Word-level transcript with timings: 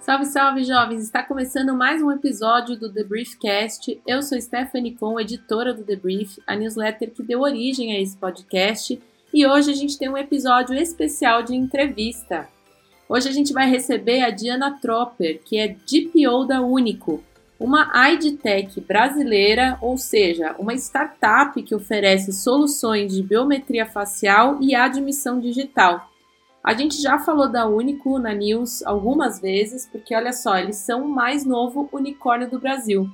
Salve, 0.00 0.26
salve, 0.26 0.64
jovens! 0.64 1.02
Está 1.02 1.22
começando 1.22 1.74
mais 1.74 2.00
um 2.00 2.10
episódio 2.10 2.78
do 2.78 2.90
The 2.90 3.04
Briefcast. 3.04 4.00
Eu 4.06 4.22
sou 4.22 4.40
Stephanie 4.40 4.94
Con, 4.94 5.20
editora 5.20 5.74
do 5.74 5.84
The 5.84 5.96
Brief, 5.96 6.38
a 6.46 6.56
newsletter 6.56 7.10
que 7.10 7.22
deu 7.22 7.40
origem 7.40 7.92
a 7.92 8.00
esse 8.00 8.16
podcast, 8.16 8.98
e 9.34 9.46
hoje 9.46 9.70
a 9.70 9.74
gente 9.74 9.98
tem 9.98 10.08
um 10.08 10.16
episódio 10.16 10.74
especial 10.74 11.42
de 11.42 11.54
entrevista. 11.54 12.48
Hoje 13.08 13.28
a 13.28 13.32
gente 13.32 13.52
vai 13.52 13.68
receber 13.68 14.22
a 14.22 14.30
Diana 14.30 14.78
Tropper, 14.80 15.40
que 15.44 15.58
é 15.58 15.68
DPO 15.68 16.46
da 16.46 16.62
Único, 16.62 17.22
uma 17.58 17.90
IDTech 18.10 18.80
brasileira, 18.82 19.78
ou 19.80 19.96
seja, 19.96 20.54
uma 20.58 20.74
startup 20.74 21.62
que 21.62 21.74
oferece 21.74 22.32
soluções 22.32 23.14
de 23.14 23.22
biometria 23.22 23.86
facial 23.86 24.58
e 24.60 24.74
admissão 24.74 25.40
digital. 25.40 26.10
A 26.62 26.74
gente 26.74 27.00
já 27.00 27.18
falou 27.18 27.48
da 27.48 27.66
Único 27.66 28.18
na 28.18 28.34
News 28.34 28.82
algumas 28.82 29.40
vezes, 29.40 29.86
porque 29.86 30.14
olha 30.14 30.32
só, 30.32 30.58
eles 30.58 30.76
são 30.76 31.04
o 31.04 31.08
mais 31.08 31.44
novo 31.44 31.88
unicórnio 31.92 32.50
do 32.50 32.58
Brasil. 32.58 33.08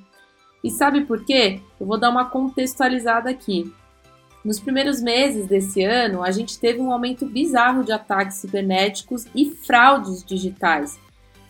E 0.64 0.70
sabe 0.70 1.04
por 1.04 1.24
quê? 1.24 1.60
Eu 1.78 1.86
vou 1.86 1.98
dar 1.98 2.10
uma 2.10 2.24
contextualizada 2.24 3.28
aqui. 3.28 3.70
Nos 4.44 4.58
primeiros 4.58 5.00
meses 5.00 5.46
desse 5.46 5.84
ano, 5.84 6.22
a 6.22 6.30
gente 6.30 6.58
teve 6.58 6.80
um 6.80 6.90
aumento 6.90 7.26
bizarro 7.26 7.84
de 7.84 7.92
ataques 7.92 8.38
cibernéticos 8.38 9.26
e 9.34 9.50
fraudes 9.50 10.24
digitais. 10.24 10.98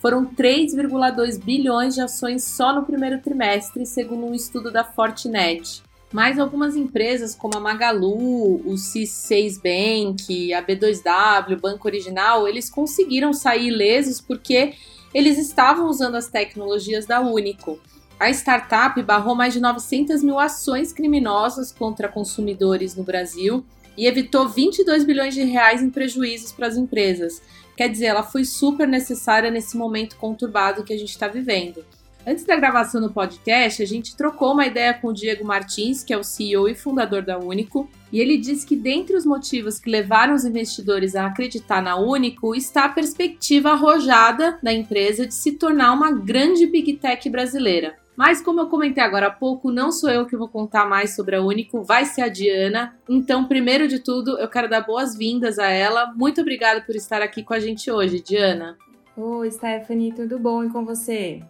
Foram 0.02 0.26
3,2 0.26 1.40
bilhões 1.40 1.94
de 1.94 2.00
ações 2.00 2.42
só 2.42 2.74
no 2.74 2.82
primeiro 2.82 3.20
trimestre, 3.20 3.86
segundo 3.86 4.26
um 4.26 4.34
estudo 4.34 4.68
da 4.68 4.82
Fortinet. 4.82 5.80
Mas 6.12 6.40
algumas 6.40 6.74
empresas 6.74 7.36
como 7.36 7.56
a 7.56 7.60
Magalu, 7.60 8.56
o 8.66 8.74
C6 8.74 9.60
Bank, 9.62 10.52
a 10.52 10.60
B2W, 10.60 11.56
o 11.56 11.60
Banco 11.60 11.86
Original, 11.86 12.48
eles 12.48 12.68
conseguiram 12.68 13.32
sair 13.32 13.68
ilesos 13.68 14.20
porque 14.20 14.74
eles 15.14 15.38
estavam 15.38 15.86
usando 15.88 16.16
as 16.16 16.26
tecnologias 16.26 17.06
da 17.06 17.20
Único. 17.20 17.78
A 18.18 18.28
startup 18.30 19.00
barrou 19.04 19.36
mais 19.36 19.54
de 19.54 19.60
900 19.60 20.20
mil 20.20 20.40
ações 20.40 20.92
criminosas 20.92 21.70
contra 21.70 22.08
consumidores 22.08 22.96
no 22.96 23.04
Brasil 23.04 23.64
e 23.96 24.06
evitou 24.06 24.48
22 24.48 25.04
bilhões 25.04 25.34
de 25.34 25.44
reais 25.44 25.82
em 25.82 25.90
prejuízos 25.90 26.50
para 26.50 26.66
as 26.66 26.76
empresas. 26.76 27.40
Quer 27.76 27.88
dizer, 27.88 28.06
ela 28.06 28.22
foi 28.22 28.44
super 28.44 28.86
necessária 28.86 29.50
nesse 29.50 29.76
momento 29.76 30.16
conturbado 30.16 30.84
que 30.84 30.92
a 30.92 30.98
gente 30.98 31.10
está 31.10 31.28
vivendo. 31.28 31.84
Antes 32.24 32.44
da 32.44 32.54
gravação 32.54 33.00
do 33.00 33.12
podcast, 33.12 33.82
a 33.82 33.86
gente 33.86 34.16
trocou 34.16 34.52
uma 34.52 34.64
ideia 34.64 34.94
com 34.94 35.08
o 35.08 35.12
Diego 35.12 35.44
Martins, 35.44 36.04
que 36.04 36.12
é 36.12 36.16
o 36.16 36.22
CEO 36.22 36.68
e 36.68 36.74
fundador 36.74 37.22
da 37.22 37.36
Único, 37.36 37.90
e 38.12 38.20
ele 38.20 38.38
disse 38.38 38.64
que 38.64 38.76
dentre 38.76 39.16
os 39.16 39.26
motivos 39.26 39.80
que 39.80 39.90
levaram 39.90 40.34
os 40.34 40.44
investidores 40.44 41.16
a 41.16 41.26
acreditar 41.26 41.82
na 41.82 41.96
Único 41.96 42.54
está 42.54 42.84
a 42.84 42.88
perspectiva 42.88 43.72
arrojada 43.72 44.56
da 44.62 44.72
empresa 44.72 45.26
de 45.26 45.34
se 45.34 45.52
tornar 45.52 45.92
uma 45.92 46.12
grande 46.12 46.64
big 46.66 46.92
tech 46.98 47.28
brasileira. 47.28 48.01
Mas 48.22 48.40
como 48.40 48.60
eu 48.60 48.68
comentei 48.68 49.02
agora 49.02 49.26
há 49.26 49.30
pouco, 49.32 49.72
não 49.72 49.90
sou 49.90 50.08
eu 50.08 50.24
que 50.24 50.36
vou 50.36 50.46
contar 50.46 50.88
mais 50.88 51.16
sobre 51.16 51.34
a 51.34 51.42
Único, 51.42 51.82
vai 51.82 52.04
ser 52.04 52.20
a 52.20 52.28
Diana. 52.28 52.96
Então, 53.08 53.48
primeiro 53.48 53.88
de 53.88 53.98
tudo, 53.98 54.38
eu 54.38 54.48
quero 54.48 54.70
dar 54.70 54.82
boas-vindas 54.82 55.58
a 55.58 55.68
ela. 55.68 56.14
Muito 56.14 56.40
obrigada 56.40 56.80
por 56.82 56.94
estar 56.94 57.20
aqui 57.20 57.42
com 57.42 57.52
a 57.52 57.58
gente 57.58 57.90
hoje, 57.90 58.20
Diana. 58.20 58.78
Oi, 59.16 59.50
Stephanie, 59.50 60.12
tudo 60.12 60.38
bom 60.38 60.62
e 60.62 60.70
com 60.70 60.84
você? 60.84 61.42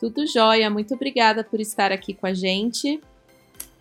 Tudo 0.00 0.26
jóia, 0.26 0.70
muito 0.70 0.94
obrigada 0.94 1.44
por 1.44 1.60
estar 1.60 1.92
aqui 1.92 2.14
com 2.14 2.26
a 2.26 2.32
gente. 2.32 2.98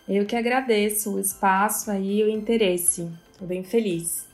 Eu 0.06 0.26
que 0.26 0.36
agradeço 0.36 1.14
o 1.14 1.20
espaço 1.20 1.90
aí 1.90 2.20
e 2.20 2.24
o 2.26 2.30
interesse. 2.30 3.10
Estou 3.32 3.48
bem 3.48 3.64
feliz. 3.64 4.28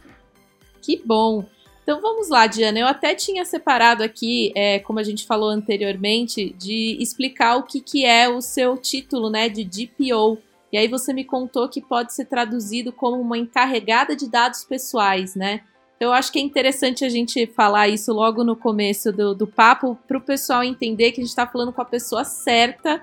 Que 0.81 0.99
bom! 1.05 1.45
Então 1.87 2.01
vamos 2.01 2.27
lá, 2.27 2.47
Diana. 2.47 2.79
Eu 2.79 2.85
até 2.85 3.15
tinha 3.15 3.45
separado 3.45 4.03
aqui, 4.03 4.51
é, 4.53 4.77
como 4.79 4.99
a 4.99 5.03
gente 5.03 5.25
falou 5.25 5.47
anteriormente, 5.47 6.53
de 6.57 6.97
explicar 6.99 7.55
o 7.55 7.63
que, 7.63 7.79
que 7.79 8.03
é 8.03 8.27
o 8.27 8.41
seu 8.41 8.75
título 8.77 9.29
né, 9.29 9.47
de 9.47 9.63
DPO. 9.63 10.37
E 10.69 10.77
aí 10.77 10.89
você 10.89 11.13
me 11.13 11.23
contou 11.23 11.69
que 11.69 11.79
pode 11.79 12.13
ser 12.13 12.25
traduzido 12.25 12.91
como 12.91 13.15
uma 13.21 13.37
encarregada 13.37 14.17
de 14.17 14.29
dados 14.29 14.65
pessoais, 14.65 15.33
né? 15.33 15.61
Eu 15.97 16.11
acho 16.11 16.29
que 16.29 16.39
é 16.39 16.41
interessante 16.41 17.05
a 17.05 17.09
gente 17.09 17.47
falar 17.47 17.87
isso 17.87 18.11
logo 18.11 18.43
no 18.43 18.57
começo 18.57 19.13
do, 19.13 19.33
do 19.33 19.47
papo, 19.47 19.97
para 20.05 20.17
o 20.17 20.21
pessoal 20.21 20.65
entender 20.65 21.13
que 21.13 21.21
a 21.21 21.23
gente 21.23 21.29
está 21.29 21.47
falando 21.47 21.71
com 21.71 21.81
a 21.81 21.85
pessoa 21.85 22.25
certa 22.25 23.01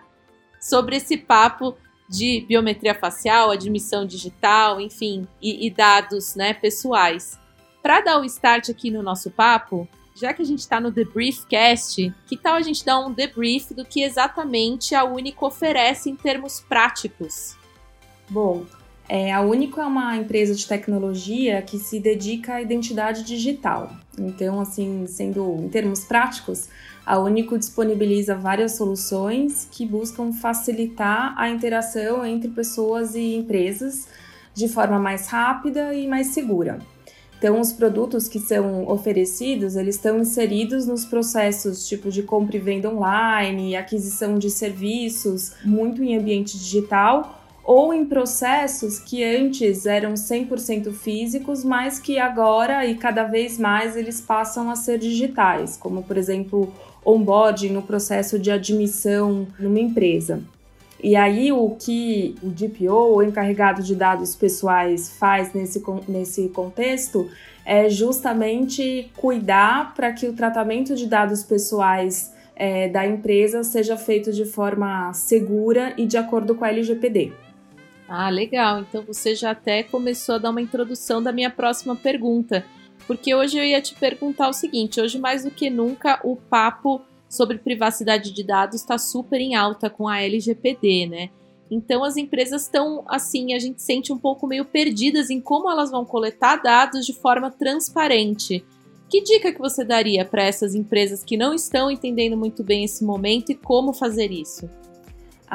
sobre 0.61 0.97
esse 0.97 1.17
papo 1.17 1.75
de 2.07 2.45
biometria 2.47 2.95
facial, 2.95 3.51
admissão 3.51 4.05
digital, 4.05 4.79
enfim, 4.79 5.27
e, 5.41 5.67
e 5.67 5.71
dados 5.71 6.35
né, 6.35 6.53
pessoais. 6.53 7.43
Para 7.85 8.01
dar 8.01 8.19
o 8.19 8.25
start 8.25 8.71
aqui 8.71 8.91
no 8.91 9.03
nosso 9.03 9.31
papo, 9.31 9.87
já 10.17 10.33
que 10.33 10.41
a 10.41 10.45
gente 10.45 10.61
está 10.61 10.81
no 10.81 10.91
Debriefcast, 10.91 12.15
que 12.27 12.35
tal 12.35 12.55
a 12.55 12.63
gente 12.63 12.83
dar 12.83 12.99
um 12.99 13.13
debrief 13.13 13.75
do 13.75 13.85
que 13.85 14.03
exatamente 14.03 14.95
a 14.95 15.05
Único 15.05 15.45
oferece 15.45 16.09
em 16.09 16.17
termos 16.17 16.61
práticos? 16.61 17.55
Bom, 18.31 18.65
é, 19.07 19.31
a 19.31 19.43
Único 19.43 19.83
é 19.83 19.85
uma 19.85 20.17
empresa 20.17 20.55
de 20.55 20.67
tecnologia 20.67 21.61
que 21.61 21.79
se 21.79 22.01
dedica 22.01 22.55
à 22.55 22.63
identidade 22.63 23.23
digital. 23.23 23.91
Então, 24.19 24.59
assim, 24.61 25.07
sendo 25.07 25.57
em 25.63 25.69
termos 25.69 26.07
práticos, 26.07 26.71
a 27.05 27.19
Único 27.19 27.59
disponibiliza 27.59 28.35
várias 28.35 28.79
soluções 28.79 29.69
que 29.71 29.85
buscam 29.85 30.33
facilitar 30.33 31.35
a 31.37 31.51
interação 31.51 32.25
entre 32.25 32.49
pessoas 32.49 33.15
e 33.15 33.35
empresas 33.35 34.09
de 34.55 34.69
forma 34.69 34.99
mais 34.99 35.29
rápida 35.29 35.93
e 35.93 36.09
mais 36.09 36.29
segura. 36.29 36.79
Então, 37.45 37.61
os 37.61 37.75
produtos 37.75 38.27
que 38.27 38.39
são 38.39 38.89
oferecidos, 38.89 39.77
eles 39.77 39.97
estão 39.97 40.19
inseridos 40.19 40.87
nos 40.87 41.05
processos 41.05 41.87
tipo 41.87 42.11
de 42.11 42.23
compra 42.23 42.57
e 42.57 42.59
venda 42.59 42.89
online, 42.89 43.77
aquisição 43.77 44.39
de 44.39 44.49
serviços, 44.49 45.53
muito 45.63 46.03
em 46.03 46.17
ambiente 46.17 46.57
digital 46.57 47.45
ou 47.63 47.93
em 47.93 48.07
processos 48.07 48.99
que 48.99 49.23
antes 49.23 49.85
eram 49.85 50.15
100% 50.15 50.91
físicos, 50.95 51.63
mas 51.63 51.99
que 51.99 52.19
agora 52.19 52.87
e 52.87 52.95
cada 52.95 53.25
vez 53.25 53.59
mais 53.59 53.95
eles 53.95 54.23
passam 54.23 54.71
a 54.71 54.75
ser 54.75 54.99
digitais, 54.99 55.77
como 55.77 56.03
por 56.03 56.17
exemplo, 56.17 56.73
onboarding 57.05 57.69
no 57.69 57.83
processo 57.83 58.39
de 58.39 58.51
admissão 58.51 59.47
numa 59.59 59.81
empresa. 59.81 60.43
E 61.05 61.17
aí 61.17 61.53
o 61.53 61.77
que 61.79 62.35
o 62.43 62.49
DPO, 62.49 63.17
o 63.17 63.23
encarregado 63.23 63.83
de 63.83 63.95
dados 63.95 64.35
pessoais, 64.35 65.19
faz 65.19 65.53
nesse, 65.53 65.85
nesse 66.09 66.49
contexto 66.49 67.31
é 67.63 67.91
justamente 67.91 69.11
cuidar 69.15 69.93
para 69.95 70.15
que 70.15 70.27
o 70.27 70.33
tratamento 70.33 70.97
de 70.97 71.07
dados 71.07 71.43
pessoais 71.43 72.33
é, 72.57 72.89
da 72.89 73.07
empresa 73.07 73.63
seja 73.63 73.99
feito 73.99 74.33
de 74.33 74.47
forma 74.47 75.13
segura 75.13 75.93
e 75.99 76.07
de 76.07 76.17
acordo 76.17 76.55
com 76.55 76.65
a 76.65 76.71
LGPD. 76.71 77.35
Ah, 78.09 78.31
legal. 78.31 78.81
Então 78.81 79.03
você 79.03 79.35
já 79.35 79.51
até 79.51 79.83
começou 79.83 80.37
a 80.37 80.39
dar 80.39 80.49
uma 80.49 80.63
introdução 80.63 81.23
da 81.23 81.33
minha 81.33 81.51
próxima 81.51 81.95
pergunta. 81.95 82.65
Porque 83.07 83.35
hoje 83.35 83.59
eu 83.59 83.65
ia 83.65 83.83
te 83.83 83.95
perguntar 83.95 84.49
o 84.49 84.55
seguinte: 84.55 85.03
hoje 85.03 85.19
mais 85.19 85.45
do 85.45 85.51
que 85.51 85.69
nunca 85.69 86.19
o 86.25 86.35
papo 86.35 87.03
sobre 87.35 87.59
privacidade 87.59 88.33
de 88.33 88.45
dados 88.45 88.81
está 88.81 88.99
super 88.99 89.41
em 89.41 89.55
alta 89.55 89.91
com 89.91 90.09
a 90.09 90.21
LGPD, 90.21 91.07
né? 91.07 91.31
Então 91.71 92.05
as 92.05 92.17
empresas 92.17 92.63
estão 92.63 93.05
assim, 93.09 93.55
a 93.55 93.59
gente 93.59 93.83
sente 93.83 94.13
um 94.13 94.19
pouco 94.19 94.47
meio 94.47 94.65
perdidas 94.65 95.31
em 95.31 95.41
como 95.41 95.71
elas 95.71 95.91
vão 95.91 96.05
coletar 96.05 96.57
dados 96.57 97.05
de 97.05 97.13
forma 97.13 97.51
transparente. 97.51 98.65
Que 99.09 99.23
dica 99.23 99.53
que 99.53 99.59
você 99.59 99.85
daria 99.85 100.25
para 100.25 100.45
essas 100.45 100.75
empresas 100.75 101.23
que 101.23 101.37
não 101.37 101.55
estão 101.55 101.91
entendendo 101.91 102.37
muito 102.37 102.63
bem 102.63 102.85
esse 102.85 103.05
momento 103.05 103.51
e 103.51 103.55
como 103.55 103.93
fazer 103.93 104.31
isso? 104.31 104.69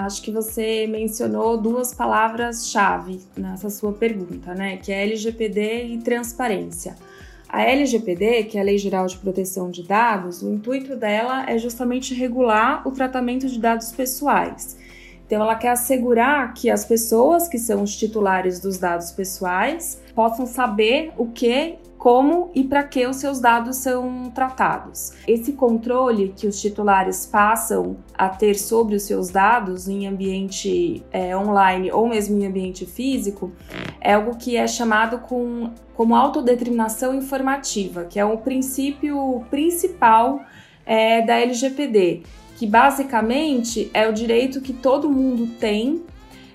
acho 0.06 0.22
que 0.22 0.32
você 0.32 0.88
mencionou 0.88 1.58
duas 1.58 1.94
palavras-chave 1.94 3.22
nessa 3.36 3.70
sua 3.70 3.92
pergunta, 3.92 4.54
né? 4.54 4.78
Que 4.78 4.92
é 4.92 5.04
LGPD 5.04 5.86
e 5.86 5.98
transparência. 6.00 6.96
A 7.52 7.64
LGPD, 7.64 8.44
que 8.44 8.60
é 8.60 8.62
a 8.62 8.64
Lei 8.64 8.78
Geral 8.78 9.08
de 9.08 9.18
Proteção 9.18 9.72
de 9.72 9.82
Dados, 9.82 10.44
o 10.44 10.54
intuito 10.54 10.96
dela 10.96 11.50
é 11.50 11.58
justamente 11.58 12.14
regular 12.14 12.88
o 12.88 12.92
tratamento 12.92 13.48
de 13.48 13.60
dados 13.60 13.92
pessoais. 13.92 14.78
Então, 15.30 15.44
ela 15.44 15.54
quer 15.54 15.70
assegurar 15.70 16.56
que 16.56 16.72
as 16.72 16.84
pessoas 16.84 17.48
que 17.48 17.60
são 17.60 17.84
os 17.84 17.96
titulares 17.96 18.60
dos 18.60 18.80
dados 18.80 19.12
pessoais 19.12 20.02
possam 20.16 20.48
saber 20.48 21.14
o 21.20 21.28
que 21.28 21.78
como 22.00 22.50
e 22.56 22.64
para 22.64 22.82
que 22.82 23.06
os 23.06 23.18
seus 23.18 23.40
dados 23.40 23.78
são 23.78 24.32
tratados. 24.34 25.12
Esse 25.28 25.54
controle 25.54 26.34
que 26.36 26.48
os 26.48 26.60
titulares 26.60 27.28
passam 27.28 27.98
a 28.18 28.28
ter 28.28 28.56
sobre 28.56 28.96
os 28.96 29.04
seus 29.04 29.30
dados 29.30 29.88
em 29.88 30.08
ambiente 30.08 31.04
é, 31.12 31.38
online 31.38 31.92
ou 31.92 32.10
mesmo 32.10 32.36
em 32.42 32.48
ambiente 32.48 32.88
físico 32.88 33.52
é 34.02 34.16
algo 34.16 34.36
que 34.36 34.58
é 34.58 34.66
chamado 34.66 35.20
com, 35.20 35.70
como 35.94 36.16
autodeterminação 36.16 37.14
informativa, 37.14 38.06
que 38.06 38.20
é 38.20 38.26
o 38.26 38.38
princípio 38.38 39.46
principal 39.52 40.40
é, 40.88 41.22
da 41.22 41.36
LGPD, 41.36 42.24
que 42.60 42.68
basicamente 42.68 43.90
é 43.94 44.06
o 44.06 44.12
direito 44.12 44.60
que 44.60 44.74
todo 44.74 45.10
mundo 45.10 45.48
tem 45.62 46.04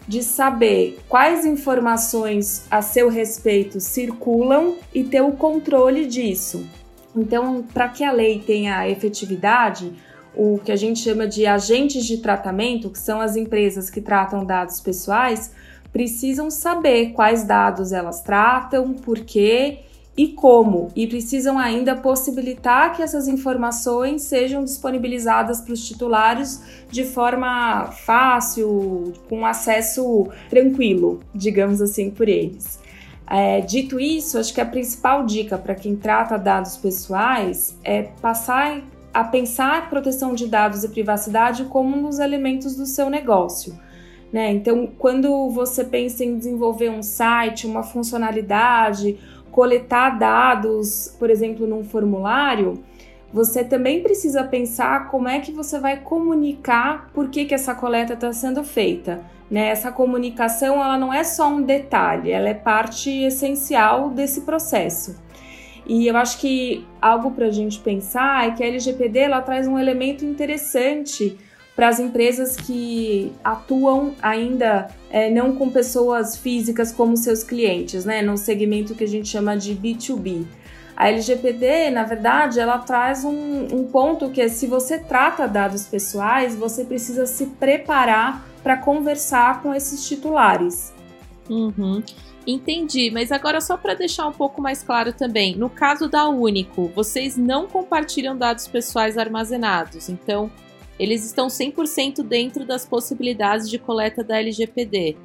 de 0.06 0.23
saber 0.23 1.01
quais 1.09 1.47
informações 1.47 2.67
a 2.71 2.83
seu 2.83 3.09
respeito 3.09 3.81
circulam 3.81 4.75
e 4.95 5.03
ter 5.03 5.23
o 5.23 5.33
controle 5.33 6.05
disso. 6.05 6.69
Então, 7.17 7.65
para 7.73 7.89
que 7.89 8.05
a 8.05 8.12
lei 8.12 8.39
tenha 8.39 8.87
efetividade, 8.87 9.95
o 10.37 10.59
que 10.62 10.71
a 10.71 10.77
gente 10.77 11.01
chama 11.01 11.27
de 11.27 11.47
agentes 11.47 12.05
de 12.05 12.19
tratamento, 12.19 12.91
que 12.91 12.99
são 12.99 13.19
as 13.19 13.35
empresas 13.35 13.89
que 13.89 14.03
tratam 14.03 14.45
dados 14.45 14.83
pessoais, 14.83 15.53
precisam 15.91 16.51
saber 16.51 17.12
quais 17.12 17.45
dados 17.45 17.93
elas 17.93 18.21
tratam, 18.21 18.93
por 18.93 19.21
quê 19.21 19.85
e 20.16 20.28
como, 20.28 20.88
e 20.94 21.06
precisam 21.08 21.58
ainda 21.58 21.96
possibilitar 21.96 22.94
que 22.94 23.02
essas 23.02 23.26
informações 23.26 24.22
sejam 24.22 24.62
disponibilizadas 24.62 25.61
para 25.61 25.72
os 25.72 25.84
titulares 25.87 26.62
de 26.88 27.05
forma 27.05 27.87
fácil, 27.87 29.12
com 29.28 29.44
acesso 29.44 30.28
tranquilo, 30.49 31.20
digamos 31.34 31.82
assim, 31.82 32.11
por 32.11 32.28
eles. 32.28 32.78
É, 33.26 33.61
dito 33.61 33.99
isso, 33.99 34.38
acho 34.38 34.55
que 34.55 34.61
a 34.61 34.66
principal 34.66 35.25
dica 35.25 35.58
para 35.58 35.75
quem 35.75 35.96
trata 35.96 36.38
dados 36.38 36.76
pessoais 36.76 37.76
é 37.82 38.02
passar 38.02 38.82
a 39.12 39.22
pensar 39.22 39.78
a 39.78 39.82
proteção 39.82 40.34
de 40.34 40.49
dados 40.49 40.82
e 40.82 40.88
privacidade 40.88 41.64
como 41.67 41.96
um 41.96 42.02
dos 42.02 42.19
elementos 42.19 42.75
do 42.75 42.84
seu 42.84 43.08
negócio. 43.08 43.78
Né? 44.32 44.50
Então, 44.50 44.88
quando 44.99 45.49
você 45.50 45.84
pensa 45.84 46.25
em 46.25 46.37
desenvolver 46.37 46.90
um 46.90 47.00
site, 47.00 47.69
uma 47.69 47.84
funcionalidade, 47.84 49.17
coletar 49.55 50.19
dados, 50.19 51.15
por 51.17 51.31
exemplo, 51.31 51.65
num 51.65 51.85
formulário, 51.85 52.83
você 53.33 53.62
também 53.62 54.03
precisa 54.03 54.43
pensar 54.43 55.09
como 55.09 55.29
é 55.29 55.39
que 55.39 55.53
você 55.53 55.79
vai 55.79 56.01
comunicar 56.01 57.09
por 57.15 57.29
que, 57.29 57.45
que 57.45 57.55
essa 57.55 57.73
coleta 57.73 58.15
está 58.15 58.33
sendo 58.33 58.65
feita. 58.65 59.25
Né? 59.49 59.69
Essa 59.69 59.93
comunicação 59.93 60.83
ela 60.83 60.99
não 60.99 61.15
é 61.15 61.23
só 61.23 61.49
um 61.49 61.62
detalhe, 61.62 62.33
ela 62.33 62.49
é 62.49 62.55
parte 62.55 63.09
essencial 63.11 64.11
desse 64.11 64.41
processo. 64.41 65.23
E 65.87 66.09
eu 66.09 66.17
acho 66.17 66.39
que 66.39 66.85
algo 67.01 67.31
para 67.31 67.47
a 67.47 67.53
gente 67.53 67.79
pensar 67.79 68.49
é 68.49 68.51
que 68.51 68.65
a 68.65 68.67
LGPD 68.67 69.29
traz 69.47 69.69
um 69.69 69.79
elemento 69.79 70.25
interessante 70.25 71.39
para 71.75 71.88
as 71.88 71.99
empresas 71.99 72.56
que 72.56 73.32
atuam 73.43 74.15
ainda 74.23 74.88
é, 75.11 75.29
não 75.31 75.56
com 75.56 75.69
pessoas 75.71 76.37
físicas 76.37 76.93
como 76.93 77.17
seus 77.17 77.43
clientes, 77.43 78.05
né? 78.05 78.23
No 78.23 78.37
segmento 78.37 78.94
que 78.94 79.05
a 79.05 79.09
gente 79.09 79.29
chama 79.29 79.56
de 79.56 79.75
B2B. 79.75 80.47
A 80.97 81.09
LGPD, 81.09 81.91
na 81.91 82.05
verdade, 82.05 82.61
ela 82.61 82.79
traz 82.79 83.25
um, 83.25 83.67
um 83.73 83.85
ponto 83.85 84.31
que 84.31 84.41
é 84.41 84.49
se 84.49 84.67
você 84.67 84.99
trata 84.99 85.49
dados 85.49 85.87
pessoais, 85.87 86.55
você 86.55 86.85
precisa 86.85 87.26
se 87.26 87.47
preparar 87.47 88.47
para 88.62 88.77
conversar 88.77 89.61
com 89.61 89.75
esses 89.75 90.06
titulares. 90.06 90.94
Uhum. 91.50 92.00
Entendi, 92.47 93.11
mas 93.11 93.32
agora 93.32 93.61
só 93.61 93.77
para 93.77 93.94
deixar 93.94 94.29
um 94.29 94.32
pouco 94.32 94.62
mais 94.62 94.82
claro 94.82 95.12
também, 95.12 95.56
no 95.56 95.69
caso 95.69 96.09
da 96.09 96.29
Único, 96.29 96.88
vocês 96.94 97.37
não 97.37 97.67
compartilham 97.67 98.37
dados 98.37 98.69
pessoais 98.69 99.17
armazenados, 99.17 100.09
então 100.09 100.50
eles 100.99 101.25
estão 101.25 101.49
100% 101.49 102.23
dentro 102.23 102.64
das 102.64 102.87
possibilidades 102.87 103.69
de 103.69 103.79
coleta 103.79 104.23
da 104.23 104.38
LGPD. 104.38 105.17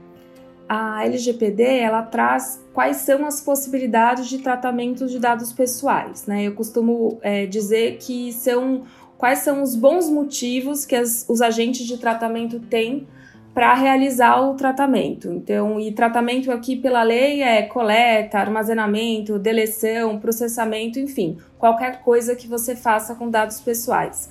A 0.68 1.06
LGPD 1.06 1.63
ela 1.63 2.04
traz 2.04 2.63
quais 2.74 2.98
são 2.98 3.25
as 3.25 3.42
possibilidades 3.42 4.27
de 4.27 4.38
tratamento 4.38 5.07
de 5.07 5.18
dados 5.18 5.51
pessoais. 5.51 6.25
Né? 6.27 6.44
Eu 6.44 6.54
costumo 6.54 7.18
é, 7.21 7.45
dizer 7.45 7.98
que 7.98 8.31
são 8.33 8.83
quais 9.18 9.39
são 9.39 9.62
os 9.62 9.75
bons 9.75 10.10
motivos 10.10 10.86
que 10.86 10.95
as, 10.95 11.25
os 11.27 11.42
agentes 11.42 11.86
de 11.86 11.98
tratamento 11.98 12.60
têm 12.60 13.07
para 13.54 13.74
realizar 13.74 14.39
o 14.42 14.54
tratamento. 14.54 15.31
Então, 15.33 15.80
e 15.80 15.92
tratamento 15.92 16.51
aqui 16.51 16.75
pela 16.75 17.04
lei 17.04 17.42
é 17.42 17.63
coleta, 17.63 18.38
armazenamento, 18.38 19.38
deleção, 19.38 20.18
processamento, 20.19 21.00
enfim, 21.00 21.38
qualquer 21.57 22.01
coisa 22.01 22.36
que 22.36 22.48
você 22.48 22.75
faça 22.75 23.16
com 23.16 23.30
dados 23.30 23.60
pessoais. 23.60 24.30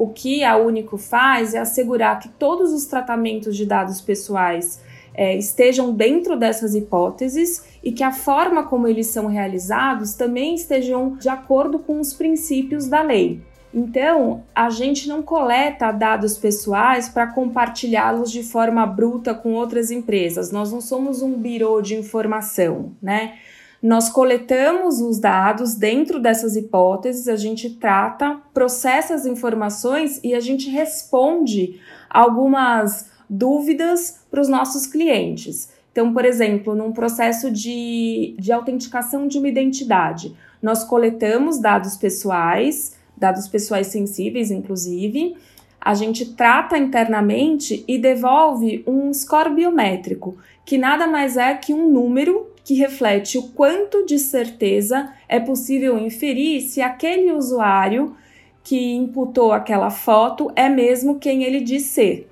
O 0.00 0.08
que 0.08 0.42
a 0.42 0.56
Único 0.56 0.96
faz 0.96 1.52
é 1.52 1.58
assegurar 1.58 2.18
que 2.20 2.30
todos 2.30 2.72
os 2.72 2.86
tratamentos 2.86 3.54
de 3.54 3.66
dados 3.66 4.00
pessoais 4.00 4.80
é, 5.12 5.36
estejam 5.36 5.92
dentro 5.92 6.38
dessas 6.38 6.74
hipóteses 6.74 7.66
e 7.84 7.92
que 7.92 8.02
a 8.02 8.10
forma 8.10 8.62
como 8.62 8.88
eles 8.88 9.08
são 9.08 9.26
realizados 9.26 10.14
também 10.14 10.54
estejam 10.54 11.16
de 11.16 11.28
acordo 11.28 11.78
com 11.78 12.00
os 12.00 12.14
princípios 12.14 12.86
da 12.86 13.02
lei. 13.02 13.42
Então, 13.74 14.42
a 14.54 14.70
gente 14.70 15.06
não 15.06 15.20
coleta 15.20 15.92
dados 15.92 16.38
pessoais 16.38 17.10
para 17.10 17.26
compartilhá-los 17.26 18.32
de 18.32 18.42
forma 18.42 18.86
bruta 18.86 19.34
com 19.34 19.52
outras 19.52 19.90
empresas. 19.90 20.50
Nós 20.50 20.72
não 20.72 20.80
somos 20.80 21.20
um 21.20 21.34
birô 21.34 21.82
de 21.82 21.94
informação, 21.94 22.92
né? 23.02 23.34
Nós 23.82 24.10
coletamos 24.10 25.00
os 25.00 25.18
dados 25.18 25.74
dentro 25.74 26.20
dessas 26.20 26.54
hipóteses, 26.54 27.28
a 27.28 27.36
gente 27.36 27.70
trata, 27.70 28.38
processa 28.52 29.14
as 29.14 29.24
informações 29.24 30.20
e 30.22 30.34
a 30.34 30.40
gente 30.40 30.68
responde 30.68 31.80
algumas 32.08 33.10
dúvidas 33.28 34.20
para 34.30 34.40
os 34.40 34.48
nossos 34.48 34.86
clientes. 34.86 35.70
Então, 35.92 36.12
por 36.12 36.24
exemplo, 36.24 36.74
num 36.74 36.92
processo 36.92 37.50
de, 37.50 38.34
de 38.38 38.52
autenticação 38.52 39.26
de 39.26 39.38
uma 39.38 39.48
identidade, 39.48 40.36
nós 40.62 40.84
coletamos 40.84 41.58
dados 41.58 41.96
pessoais, 41.96 42.98
dados 43.16 43.48
pessoais 43.48 43.86
sensíveis, 43.86 44.50
inclusive, 44.50 45.36
a 45.80 45.94
gente 45.94 46.34
trata 46.34 46.76
internamente 46.76 47.82
e 47.88 47.98
devolve 47.98 48.84
um 48.86 49.12
score 49.14 49.54
biométrico, 49.54 50.36
que 50.66 50.76
nada 50.76 51.06
mais 51.06 51.38
é 51.38 51.54
que 51.54 51.72
um 51.72 51.90
número 51.90 52.49
que 52.64 52.74
reflete 52.74 53.38
o 53.38 53.48
quanto 53.48 54.04
de 54.04 54.18
certeza 54.18 55.12
é 55.28 55.40
possível 55.40 55.98
inferir 55.98 56.62
se 56.62 56.80
aquele 56.80 57.32
usuário 57.32 58.16
que 58.62 58.92
imputou 58.92 59.52
aquela 59.52 59.90
foto 59.90 60.50
é 60.54 60.68
mesmo 60.68 61.18
quem 61.18 61.42
ele 61.42 61.60
diz 61.60 61.84
ser. 61.84 62.30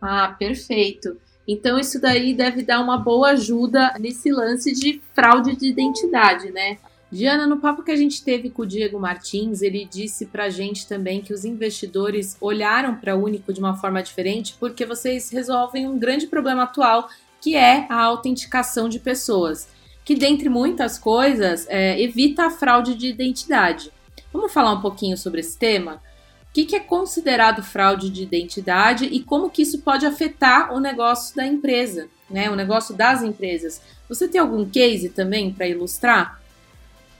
Ah, 0.00 0.34
perfeito. 0.38 1.16
Então 1.46 1.78
isso 1.78 2.00
daí 2.00 2.34
deve 2.34 2.62
dar 2.62 2.80
uma 2.80 2.96
boa 2.96 3.30
ajuda 3.30 3.94
nesse 3.98 4.30
lance 4.30 4.72
de 4.72 5.00
fraude 5.14 5.56
de 5.56 5.66
identidade, 5.66 6.50
né? 6.50 6.78
Diana, 7.12 7.44
no 7.44 7.58
papo 7.58 7.82
que 7.82 7.90
a 7.90 7.96
gente 7.96 8.22
teve 8.22 8.50
com 8.50 8.62
o 8.62 8.66
Diego 8.66 9.00
Martins, 9.00 9.62
ele 9.62 9.84
disse 9.84 10.26
pra 10.26 10.48
gente 10.48 10.86
também 10.86 11.20
que 11.20 11.34
os 11.34 11.44
investidores 11.44 12.36
olharam 12.40 12.94
para 12.94 13.16
o 13.16 13.24
Único 13.24 13.52
de 13.52 13.58
uma 13.58 13.76
forma 13.76 14.00
diferente 14.00 14.54
porque 14.60 14.86
vocês 14.86 15.28
resolvem 15.30 15.88
um 15.88 15.98
grande 15.98 16.28
problema 16.28 16.62
atual 16.62 17.08
que 17.40 17.56
é 17.56 17.86
a 17.88 18.00
autenticação 18.02 18.88
de 18.88 18.98
pessoas, 18.98 19.68
que, 20.04 20.14
dentre 20.14 20.48
muitas 20.48 20.98
coisas, 20.98 21.66
é, 21.68 22.00
evita 22.00 22.46
a 22.46 22.50
fraude 22.50 22.94
de 22.94 23.06
identidade. 23.06 23.92
Vamos 24.32 24.52
falar 24.52 24.72
um 24.72 24.80
pouquinho 24.80 25.16
sobre 25.16 25.40
esse 25.40 25.56
tema? 25.56 26.02
O 26.50 26.52
que, 26.52 26.64
que 26.64 26.76
é 26.76 26.80
considerado 26.80 27.62
fraude 27.62 28.10
de 28.10 28.22
identidade 28.22 29.04
e 29.04 29.20
como 29.20 29.50
que 29.50 29.62
isso 29.62 29.80
pode 29.82 30.04
afetar 30.04 30.74
o 30.74 30.80
negócio 30.80 31.36
da 31.36 31.46
empresa, 31.46 32.08
né? 32.28 32.50
O 32.50 32.56
negócio 32.56 32.94
das 32.94 33.22
empresas. 33.22 33.80
Você 34.08 34.26
tem 34.26 34.40
algum 34.40 34.68
case 34.68 35.10
também 35.10 35.52
para 35.52 35.68
ilustrar? 35.68 36.40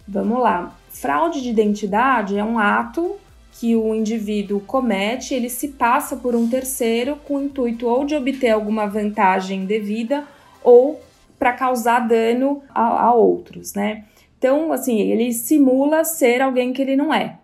Vamos 0.06 0.40
lá. 0.40 0.74
Fraude 0.88 1.40
de 1.40 1.48
identidade 1.48 2.36
é 2.36 2.44
um 2.44 2.58
ato 2.58 3.16
que 3.60 3.76
o 3.76 3.94
indivíduo 3.94 4.58
comete, 4.60 5.34
ele 5.34 5.50
se 5.50 5.68
passa 5.68 6.16
por 6.16 6.34
um 6.34 6.48
terceiro 6.48 7.16
com 7.28 7.34
o 7.36 7.42
intuito 7.42 7.86
ou 7.86 8.06
de 8.06 8.14
obter 8.14 8.48
alguma 8.48 8.86
vantagem 8.86 9.66
devida 9.66 10.24
ou 10.64 10.98
para 11.38 11.52
causar 11.52 12.08
dano 12.08 12.62
a, 12.74 13.08
a, 13.08 13.14
outros, 13.14 13.74
né? 13.74 14.04
Então, 14.38 14.72
assim, 14.72 14.98
ele 15.00 15.30
simula 15.34 16.04
ser 16.04 16.40
alguém 16.40 16.72
que 16.72 16.80
ele 16.80 16.96
não 16.96 17.12
é. 17.12 17.36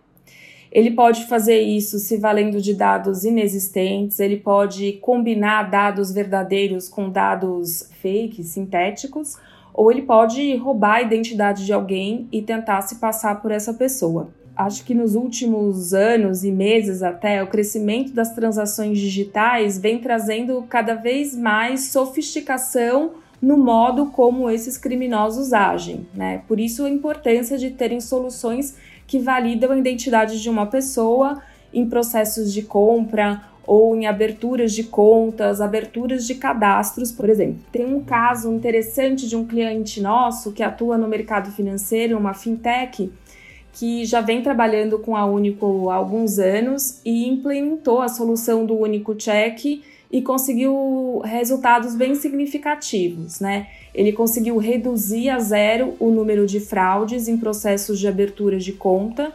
Ele 0.73 0.91
pode 0.91 1.27
fazer 1.27 1.61
isso 1.61 1.99
se 1.99 2.17
valendo 2.17 2.63
de 2.63 2.73
dados 2.73 3.25
inexistentes, 3.25 4.19
ele 4.19 4.39
pode 4.39 4.95
combinar 5.03 5.65
dados 5.65 6.11
verdadeiros 6.11 6.89
com 6.89 7.11
dados 7.11 7.91
fake, 8.01 8.43
sintéticos, 8.43 9.37
ou 9.75 9.93
ele 9.93 10.01
pode 10.01 10.57
roubar 10.57 10.95
a 10.95 11.03
identidade 11.03 11.67
de 11.67 11.75
alguém 11.75 12.27
e 12.33 12.41
tentar 12.41 12.81
se 12.81 12.95
passar 12.95 13.43
por 13.43 13.51
essa 13.51 13.75
pessoa 13.75 14.31
acho 14.57 14.85
que 14.85 14.95
nos 14.95 15.15
últimos 15.15 15.93
anos 15.93 16.43
e 16.43 16.51
meses 16.51 17.03
até, 17.03 17.43
o 17.43 17.47
crescimento 17.47 18.13
das 18.13 18.35
transações 18.35 18.99
digitais 18.99 19.79
vem 19.79 19.99
trazendo 19.99 20.63
cada 20.69 20.95
vez 20.95 21.37
mais 21.37 21.89
sofisticação 21.89 23.13
no 23.41 23.59
modo 23.59 24.07
como 24.07 24.49
esses 24.49 24.79
criminosos 24.79 25.53
agem, 25.53 26.07
né? 26.15 26.43
Por 26.49 26.59
isso 26.59 26.85
a 26.85 26.91
importância 26.91 27.59
de 27.59 27.71
terem 27.71 28.01
soluções 28.01 28.75
que 29.07 29.19
validam 29.19 29.73
a 29.73 29.79
identidade 29.79 30.41
de 30.41 30.49
uma 30.49 30.67
pessoa 30.67 31.43
em 31.73 31.87
processos 31.89 32.53
de 32.53 32.63
compra 32.63 33.43
ou 33.67 33.97
em 33.97 34.07
aberturas 34.07 34.73
de 34.73 34.85
contas, 34.85 35.61
aberturas 35.61 36.27
de 36.27 36.37
cadastros, 36.37 37.11
por 37.11 37.29
exemplo. 37.29 37.59
Tem 37.73 37.85
um 37.85 38.03
caso 38.03 38.53
interessante 38.53 39.29
de 39.29 39.37
um 39.37 39.45
cliente 39.45 40.01
nosso 40.01 40.53
que 40.53 40.63
atua 40.63 40.97
no 40.97 41.09
mercado 41.09 41.51
financeiro, 41.51 42.17
uma 42.17 42.33
fintech, 42.33 43.13
que 43.79 44.07
já 44.07 44.23
vem 44.23 44.41
trabalhando 44.41 44.99
com 44.99 45.15
a 45.15 45.27
Único 45.27 45.91
há 45.91 45.97
alguns 45.97 46.39
anos 46.39 46.99
e 47.05 47.29
implementou 47.29 48.01
a 48.01 48.09
solução 48.09 48.65
do 48.65 48.75
Único 48.75 49.15
Check 49.15 49.83
e 50.11 50.23
conseguiu 50.23 51.21
resultados 51.23 51.95
bem 51.95 52.15
significativos, 52.15 53.39
né? 53.39 53.67
Ele 53.95 54.13
conseguiu 54.13 54.57
reduzir 54.57 55.29
a 55.29 55.39
zero 55.39 55.95
o 56.01 56.11
número 56.11 56.47
de 56.47 56.59
fraudes 56.59 57.29
em 57.29 57.37
processos 57.37 57.99
de 57.99 58.09
abertura 58.09 58.59
de 58.59 58.73
conta, 58.73 59.31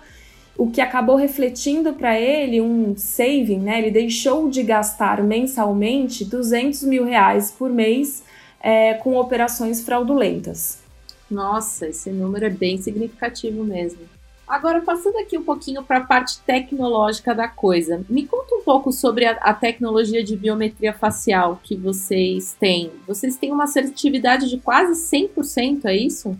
o 0.58 0.72
que 0.72 0.82
acabou 0.82 1.18
refletindo 1.18 1.94
para 1.94 2.20
ele 2.20 2.60
um 2.62 2.96
saving, 2.98 3.60
né? 3.60 3.78
Ele 3.78 3.92
deixou 3.92 4.50
de 4.50 4.64
gastar 4.64 5.22
mensalmente 5.22 6.26
200 6.26 6.82
mil 6.84 7.06
reais 7.06 7.52
por 7.52 7.70
mês 7.70 8.24
é, 8.60 8.96
com 8.96 9.18
operações 9.18 9.82
fraudulentas. 9.82 10.80
Nossa, 11.30 11.88
esse 11.88 12.10
número 12.10 12.46
é 12.46 12.50
bem 12.50 12.80
significativo 12.80 13.64
mesmo. 13.64 14.00
Agora, 14.52 14.82
passando 14.82 15.18
aqui 15.18 15.38
um 15.38 15.46
pouquinho 15.46 15.82
para 15.82 16.00
a 16.00 16.06
parte 16.06 16.42
tecnológica 16.42 17.34
da 17.34 17.48
coisa, 17.48 18.04
me 18.10 18.28
conta 18.28 18.54
um 18.54 18.62
pouco 18.62 18.92
sobre 18.92 19.24
a, 19.24 19.32
a, 19.32 19.54
tecnologia 19.54 20.22
de 20.22 20.36
biometria 20.36 20.92
facial 20.92 21.62
que 21.64 21.74
vocês 21.74 22.54
têm. 22.60 22.92
Vocês 23.08 23.38
têm 23.38 23.54
uma 23.54 23.64
assertividade 23.64 24.50
de 24.50 24.58
quase 24.58 24.92
100%, 25.10 25.86
é 25.86 25.96
isso? 25.96 26.38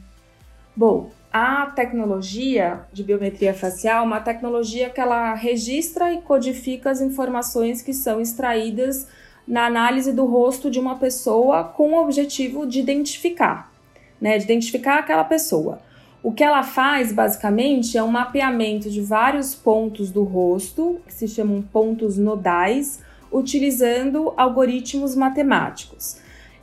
Bom, 0.76 1.10
a 1.32 1.68
tecnologia 1.68 2.82
de 2.92 3.02
biometria 3.02 3.54
facial 3.54 4.04
é 4.04 4.06
uma 4.06 4.20
tecnologia 4.20 4.90
que 4.90 5.00
ela 5.00 5.34
registra 5.34 6.12
e 6.12 6.20
codifica 6.20 6.92
as 6.92 7.00
informações 7.00 7.82
que 7.82 7.94
são 7.94 8.20
extraídas 8.20 9.08
na 9.48 9.68
análise 9.68 10.12
do 10.12 10.26
rosto 10.26 10.70
de 10.70 10.82
uma 10.82 10.98
pessoa 10.98 11.64
com 11.64 11.94
o 11.94 12.02
objetivo 12.02 12.68
de 12.68 12.82
identificar, 12.82 13.72
né, 14.20 14.38
de 14.38 14.44
identificar 14.44 15.00
aquela 15.00 15.24
pessoa. 15.24 15.80
O 16.24 16.32
que 16.32 16.44
ela 16.44 16.62
faz, 16.62 17.12
basicamente, 17.12 17.98
é 17.98 18.04
um 18.04 18.12
mapeamento 18.12 18.92
de 18.92 19.02
vários 19.02 19.56
pontos 19.56 20.12
do 20.12 20.24
rosto, 20.24 21.02
que 21.08 21.14
se 21.14 21.28
chamam 21.28 21.64
pontos 21.64 22.16
nodais, 22.16 23.00
utilizando 23.32 24.32
algoritmos 24.38 25.16
matemáticos. 25.16 26.18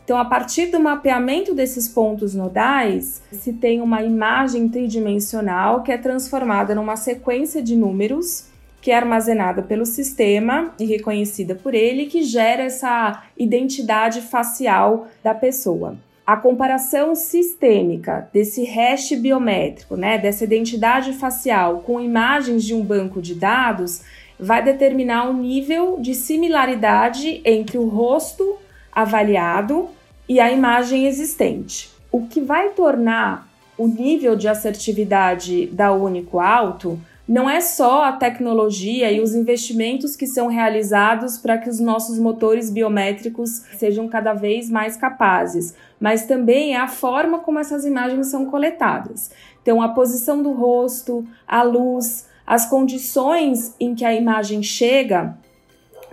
Então, 0.04 0.16
a 0.16 0.24
partir 0.24 0.66
do 0.66 0.78
mapeamento 0.78 1.54
desses 1.54 1.88
pontos 1.88 2.36
nodais, 2.36 3.20
se 3.32 3.52
tem 3.52 3.80
uma 3.80 4.00
imagem 4.02 4.68
tridimensional 4.68 5.82
que 5.82 5.90
é 5.90 5.98
transformada 5.98 6.72
numa 6.72 6.96
sequência 6.96 7.60
de 7.60 7.74
números 7.74 8.46
que 8.80 8.92
é 8.92 8.96
armazenada 8.96 9.60
pelo 9.60 9.84
sistema 9.84 10.72
e 10.78 10.84
reconhecida 10.84 11.56
por 11.56 11.74
ele, 11.74 12.06
que 12.06 12.22
gera 12.22 12.62
essa 12.62 13.24
identidade 13.36 14.20
facial 14.20 15.08
da 15.22 15.34
pessoa 15.34 15.98
a 16.28 16.36
comparação 16.36 17.14
sistêmica 17.14 18.28
desse 18.34 18.62
hash 18.62 19.12
biométrico, 19.12 19.96
né, 19.96 20.18
dessa 20.18 20.44
identidade 20.44 21.14
facial 21.14 21.78
com 21.78 21.98
imagens 21.98 22.64
de 22.64 22.74
um 22.74 22.82
banco 22.82 23.22
de 23.22 23.34
dados, 23.34 24.02
vai 24.38 24.62
determinar 24.62 25.30
o 25.30 25.32
nível 25.32 25.98
de 25.98 26.14
similaridade 26.14 27.40
entre 27.46 27.78
o 27.78 27.88
rosto 27.88 28.58
avaliado 28.92 29.88
e 30.28 30.38
a 30.38 30.52
imagem 30.52 31.06
existente. 31.06 31.88
O 32.12 32.26
que 32.26 32.42
vai 32.42 32.72
tornar 32.72 33.48
o 33.78 33.88
nível 33.88 34.36
de 34.36 34.48
assertividade 34.48 35.64
da 35.68 35.92
Único 35.92 36.40
alto 36.40 37.00
não 37.28 37.48
é 37.48 37.60
só 37.60 38.04
a 38.04 38.12
tecnologia 38.12 39.12
e 39.12 39.20
os 39.20 39.34
investimentos 39.34 40.16
que 40.16 40.26
são 40.26 40.46
realizados 40.46 41.36
para 41.36 41.58
que 41.58 41.68
os 41.68 41.78
nossos 41.78 42.18
motores 42.18 42.70
biométricos 42.70 43.64
sejam 43.76 44.08
cada 44.08 44.32
vez 44.32 44.70
mais 44.70 44.96
capazes, 44.96 45.74
mas 46.00 46.24
também 46.24 46.74
é 46.74 46.78
a 46.78 46.88
forma 46.88 47.40
como 47.40 47.58
essas 47.58 47.84
imagens 47.84 48.28
são 48.28 48.46
coletadas. 48.46 49.30
Então, 49.60 49.82
a 49.82 49.90
posição 49.90 50.42
do 50.42 50.52
rosto, 50.52 51.26
a 51.46 51.62
luz, 51.62 52.26
as 52.46 52.64
condições 52.64 53.74
em 53.78 53.94
que 53.94 54.06
a 54.06 54.14
imagem 54.14 54.62
chega 54.62 55.36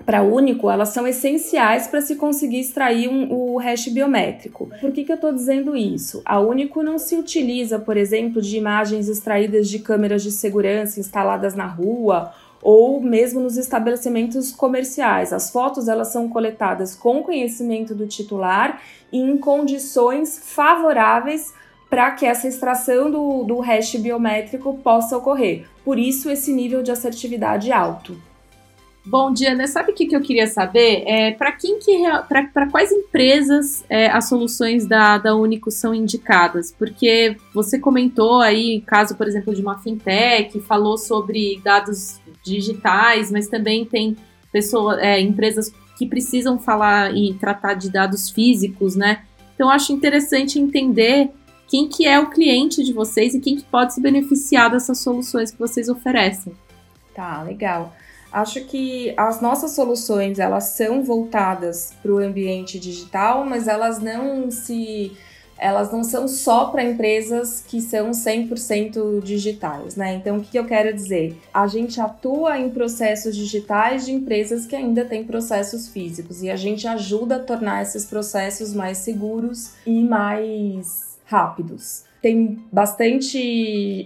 para 0.05 0.21
único, 0.21 0.69
elas 0.69 0.89
são 0.89 1.07
essenciais 1.07 1.87
para 1.87 1.99
se 1.99 2.15
conseguir 2.15 2.59
extrair 2.59 3.09
um, 3.09 3.33
o 3.33 3.57
hash 3.57 3.87
biométrico. 3.87 4.69
Por 4.79 4.91
que, 4.91 5.03
que 5.03 5.11
eu 5.11 5.15
estou 5.15 5.33
dizendo 5.33 5.75
isso? 5.75 6.21
A 6.23 6.39
único 6.39 6.83
não 6.83 6.99
se 6.99 7.15
utiliza, 7.15 7.79
por 7.79 7.97
exemplo, 7.97 8.39
de 8.39 8.55
imagens 8.55 9.09
extraídas 9.09 9.67
de 9.67 9.79
câmeras 9.79 10.21
de 10.21 10.31
segurança 10.31 10.99
instaladas 10.99 11.55
na 11.55 11.65
rua 11.65 12.31
ou 12.61 13.01
mesmo 13.01 13.39
nos 13.39 13.57
estabelecimentos 13.57 14.51
comerciais. 14.51 15.33
As 15.33 15.49
fotos 15.49 15.87
elas 15.87 16.09
são 16.09 16.29
coletadas 16.29 16.95
com 16.95 17.23
conhecimento 17.23 17.95
do 17.95 18.05
titular 18.05 18.81
e 19.11 19.19
em 19.19 19.37
condições 19.37 20.39
favoráveis 20.39 21.51
para 21.89 22.11
que 22.11 22.25
essa 22.25 22.47
extração 22.47 23.09
do, 23.09 23.43
do 23.43 23.59
hash 23.59 23.95
biométrico 23.95 24.75
possa 24.83 25.17
ocorrer. 25.17 25.65
Por 25.83 25.97
isso, 25.97 26.29
esse 26.29 26.51
nível 26.51 26.83
de 26.83 26.91
assertividade 26.91 27.71
alto. 27.71 28.15
Bom, 29.07 29.31
Diana, 29.31 29.67
sabe 29.67 29.91
o 29.91 29.93
que, 29.93 30.07
que 30.07 30.15
eu 30.15 30.21
queria 30.21 30.47
saber? 30.47 31.03
É, 31.05 31.31
para 31.31 31.51
quem 31.51 31.77
que 31.77 31.91
para 32.27 32.67
quais 32.71 32.91
empresas 32.91 33.85
é, 33.87 34.07
as 34.07 34.27
soluções 34.27 34.87
da, 34.87 35.19
da 35.19 35.35
Único 35.35 35.69
são 35.69 35.93
indicadas? 35.93 36.71
Porque 36.71 37.37
você 37.53 37.77
comentou 37.77 38.41
aí, 38.41 38.81
caso, 38.81 39.15
por 39.15 39.27
exemplo, 39.27 39.53
de 39.53 39.61
uma 39.61 39.77
fintech, 39.77 40.59
falou 40.61 40.97
sobre 40.97 41.61
dados 41.63 42.19
digitais, 42.43 43.29
mas 43.31 43.47
também 43.47 43.85
tem 43.85 44.17
pessoas, 44.51 44.97
é, 44.97 45.21
empresas 45.21 45.71
que 45.99 46.07
precisam 46.07 46.57
falar 46.57 47.15
e 47.15 47.35
tratar 47.35 47.75
de 47.75 47.91
dados 47.91 48.31
físicos, 48.31 48.95
né? 48.95 49.23
Então, 49.53 49.69
acho 49.69 49.93
interessante 49.93 50.59
entender 50.59 51.29
quem 51.67 51.87
que 51.87 52.07
é 52.07 52.19
o 52.19 52.29
cliente 52.29 52.83
de 52.83 52.91
vocês 52.91 53.35
e 53.35 53.39
quem 53.39 53.55
que 53.55 53.63
pode 53.65 53.93
se 53.93 54.01
beneficiar 54.01 54.71
dessas 54.71 54.99
soluções 54.99 55.51
que 55.51 55.59
vocês 55.59 55.89
oferecem. 55.89 56.53
Tá, 57.13 57.43
legal. 57.43 57.93
Acho 58.35 58.65
que 58.65 59.13
as 59.15 59.39
nossas 59.39 59.71
soluções 59.71 60.39
elas 60.39 60.65
são 60.65 61.01
voltadas 61.01 61.93
para 62.03 62.11
o 62.11 62.17
ambiente 62.17 62.77
digital, 62.77 63.45
mas 63.45 63.65
elas 63.65 63.99
não 63.99 64.51
se 64.51 65.13
elas 65.57 65.89
não 65.89 66.03
são 66.03 66.27
só 66.27 66.65
para 66.65 66.83
empresas 66.83 67.63
que 67.65 67.79
são 67.79 68.11
100% 68.11 69.23
digitais, 69.23 69.95
né? 69.95 70.15
Então, 70.15 70.35
o 70.35 70.41
que 70.41 70.59
eu 70.59 70.65
quero 70.65 70.93
dizer? 70.93 71.39
A 71.53 71.65
gente 71.65 72.01
atua 72.01 72.59
em 72.59 72.69
processos 72.69 73.33
digitais 73.33 74.05
de 74.05 74.11
empresas 74.11 74.65
que 74.65 74.75
ainda 74.75 75.05
têm 75.05 75.23
processos 75.23 75.87
físicos 75.87 76.43
e 76.43 76.51
a 76.51 76.57
gente 76.57 76.85
ajuda 76.89 77.37
a 77.37 77.39
tornar 77.39 77.83
esses 77.83 78.03
processos 78.03 78.73
mais 78.73 78.97
seguros 78.97 79.75
e 79.85 80.03
mais 80.03 81.17
rápidos 81.23 82.03
tem 82.25 82.59
bastante 82.71 83.37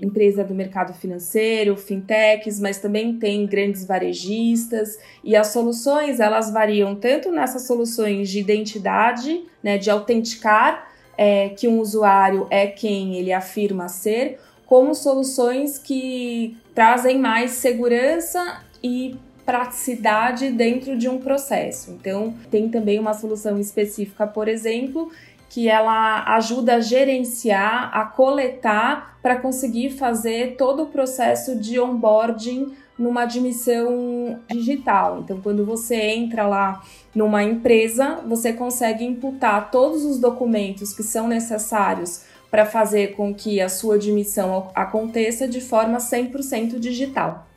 empresa 0.03 0.43
do 0.43 0.53
mercado 0.53 0.93
financeiro, 0.93 1.77
fintechs, 1.77 2.59
mas 2.59 2.77
também 2.77 3.17
tem 3.17 3.45
grandes 3.45 3.85
varejistas 3.85 4.99
e 5.23 5.37
as 5.37 5.47
soluções 5.47 6.19
elas 6.19 6.51
variam 6.51 6.97
tanto 6.97 7.31
nessas 7.31 7.65
soluções 7.65 8.29
de 8.29 8.41
identidade, 8.41 9.45
né, 9.63 9.77
de 9.77 9.89
autenticar 9.89 10.91
é, 11.17 11.47
que 11.47 11.65
um 11.65 11.79
usuário 11.79 12.45
é 12.49 12.67
quem 12.67 13.15
ele 13.15 13.31
afirma 13.31 13.87
ser, 13.87 14.37
como 14.65 14.93
soluções 14.93 15.77
que 15.77 16.57
trazem 16.75 17.17
mais 17.17 17.51
segurança 17.51 18.65
e 18.83 19.15
praticidade 19.45 20.51
dentro 20.51 20.97
de 20.97 21.07
um 21.07 21.19
processo. 21.19 21.91
Então, 21.91 22.33
tem 22.51 22.67
também 22.67 22.99
uma 22.99 23.13
solução 23.13 23.57
específica, 23.57 24.27
por 24.27 24.49
exemplo, 24.49 25.09
que 25.49 25.67
ela 25.67 26.23
ajuda 26.35 26.75
a 26.75 26.79
gerenciar, 26.79 27.89
a 27.91 28.05
coletar 28.05 29.17
para 29.21 29.35
conseguir 29.35 29.89
fazer 29.89 30.55
todo 30.55 30.83
o 30.83 30.87
processo 30.87 31.55
de 31.55 31.79
onboarding 31.79 32.73
numa 32.97 33.23
admissão 33.23 34.39
digital. 34.49 35.21
Então, 35.23 35.41
quando 35.41 35.65
você 35.65 35.95
entra 35.95 36.45
lá 36.45 36.83
numa 37.15 37.43
empresa, 37.43 38.19
você 38.27 38.53
consegue 38.53 39.03
imputar 39.03 39.71
todos 39.71 40.03
os 40.05 40.19
documentos 40.19 40.93
que 40.93 41.01
são 41.01 41.27
necessários 41.27 42.23
para 42.51 42.65
fazer 42.65 43.15
com 43.15 43.33
que 43.33 43.61
a 43.61 43.69
sua 43.69 43.95
admissão 43.95 44.69
aconteça 44.75 45.47
de 45.47 45.61
forma 45.61 45.97
100% 45.97 46.77
digital. 46.79 47.47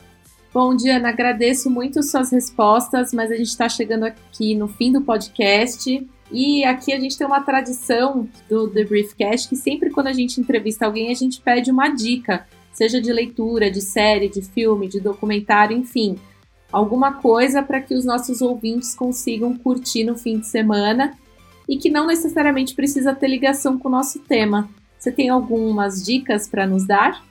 Bom, 0.52 0.76
Diana, 0.76 1.08
agradeço 1.08 1.70
muito 1.70 2.02
suas 2.02 2.30
respostas, 2.30 3.12
mas 3.12 3.30
a 3.30 3.36
gente 3.36 3.48
está 3.48 3.68
chegando 3.68 4.04
aqui 4.04 4.54
no 4.54 4.68
fim 4.68 4.92
do 4.92 5.00
podcast. 5.00 6.06
E 6.32 6.64
aqui 6.64 6.94
a 6.94 6.98
gente 6.98 7.16
tem 7.18 7.26
uma 7.26 7.42
tradição 7.42 8.26
do 8.48 8.66
The 8.68 8.84
Briefcast 8.84 9.48
que 9.50 9.56
sempre 9.56 9.90
quando 9.90 10.06
a 10.06 10.12
gente 10.14 10.40
entrevista 10.40 10.86
alguém, 10.86 11.10
a 11.10 11.14
gente 11.14 11.40
pede 11.42 11.70
uma 11.70 11.90
dica, 11.90 12.46
seja 12.72 13.00
de 13.02 13.12
leitura, 13.12 13.70
de 13.70 13.82
série, 13.82 14.30
de 14.30 14.40
filme, 14.40 14.88
de 14.88 14.98
documentário, 14.98 15.76
enfim, 15.76 16.16
alguma 16.72 17.20
coisa 17.20 17.62
para 17.62 17.82
que 17.82 17.94
os 17.94 18.06
nossos 18.06 18.40
ouvintes 18.40 18.94
consigam 18.94 19.54
curtir 19.54 20.04
no 20.04 20.16
fim 20.16 20.38
de 20.38 20.46
semana 20.46 21.12
e 21.68 21.76
que 21.76 21.90
não 21.90 22.06
necessariamente 22.06 22.74
precisa 22.74 23.14
ter 23.14 23.28
ligação 23.28 23.78
com 23.78 23.88
o 23.88 23.92
nosso 23.92 24.18
tema. 24.20 24.70
Você 24.98 25.12
tem 25.12 25.28
algumas 25.28 26.02
dicas 26.02 26.48
para 26.48 26.66
nos 26.66 26.86
dar? 26.86 27.22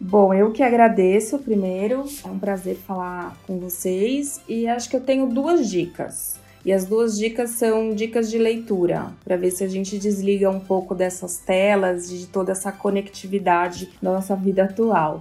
Bom, 0.00 0.32
eu 0.32 0.50
que 0.50 0.62
agradeço 0.62 1.38
primeiro, 1.38 2.04
é 2.24 2.28
um 2.28 2.38
prazer 2.38 2.76
falar 2.76 3.36
com 3.46 3.58
vocês 3.58 4.40
e 4.48 4.66
acho 4.66 4.88
que 4.88 4.96
eu 4.96 5.00
tenho 5.00 5.26
duas 5.26 5.70
dicas. 5.70 6.42
E 6.64 6.72
as 6.72 6.86
duas 6.86 7.18
dicas 7.18 7.50
são 7.50 7.94
dicas 7.94 8.30
de 8.30 8.38
leitura, 8.38 9.12
para 9.22 9.36
ver 9.36 9.50
se 9.50 9.62
a 9.62 9.68
gente 9.68 9.98
desliga 9.98 10.48
um 10.48 10.60
pouco 10.60 10.94
dessas 10.94 11.36
telas, 11.36 12.08
de 12.08 12.26
toda 12.26 12.52
essa 12.52 12.72
conectividade 12.72 13.90
da 14.00 14.12
nossa 14.12 14.34
vida 14.34 14.64
atual. 14.64 15.20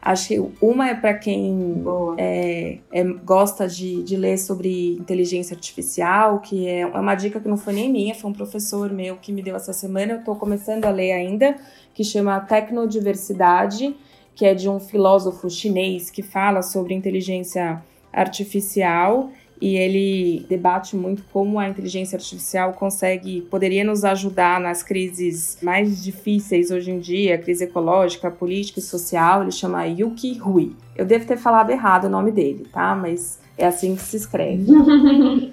Acho 0.00 0.28
que 0.28 0.42
uma 0.60 0.90
é 0.90 0.94
para 0.94 1.14
quem 1.14 1.82
é, 2.18 2.78
é, 2.92 3.02
gosta 3.02 3.66
de, 3.66 4.02
de, 4.02 4.16
ler 4.16 4.38
sobre 4.38 4.92
inteligência 4.96 5.54
artificial, 5.54 6.40
que 6.40 6.68
é, 6.68 6.80
é 6.80 6.86
uma 6.86 7.14
dica 7.14 7.40
que 7.40 7.48
não 7.48 7.56
foi 7.56 7.72
nem 7.72 7.90
minha, 7.90 8.14
foi 8.14 8.30
um 8.30 8.34
professor 8.34 8.92
meu 8.92 9.16
que 9.16 9.32
me 9.32 9.42
deu 9.42 9.56
essa 9.56 9.72
semana. 9.72 10.12
Eu 10.12 10.18
estou 10.18 10.36
começando 10.36 10.84
a 10.84 10.90
ler 10.90 11.12
ainda, 11.12 11.56
que 11.94 12.04
chama 12.04 12.38
Tecnodiversidade, 12.38 13.96
que 14.34 14.44
é 14.44 14.54
de 14.54 14.68
um 14.68 14.78
filósofo 14.78 15.48
chinês 15.48 16.10
que 16.10 16.22
fala 16.22 16.60
sobre 16.60 16.92
inteligência 16.92 17.82
artificial 18.12 19.30
e 19.60 19.76
ele 19.76 20.44
debate 20.48 20.96
muito 20.96 21.22
como 21.32 21.58
a 21.58 21.68
inteligência 21.68 22.16
artificial 22.16 22.72
consegue, 22.72 23.42
poderia 23.42 23.84
nos 23.84 24.04
ajudar 24.04 24.60
nas 24.60 24.82
crises 24.82 25.58
mais 25.62 26.02
difíceis 26.02 26.70
hoje 26.70 26.90
em 26.90 26.98
dia, 26.98 27.38
crise 27.38 27.64
ecológica, 27.64 28.30
política 28.30 28.80
e 28.80 28.82
social. 28.82 29.42
Ele 29.42 29.52
chama 29.52 29.84
Yuki 29.86 30.40
Hui. 30.44 30.76
Eu 30.96 31.06
devo 31.06 31.26
ter 31.26 31.36
falado 31.36 31.70
errado 31.70 32.04
o 32.04 32.10
nome 32.10 32.32
dele, 32.32 32.66
tá? 32.72 32.94
Mas 32.94 33.40
é 33.56 33.66
assim 33.66 33.94
que 33.94 34.02
se 34.02 34.16
escreve. 34.16 34.66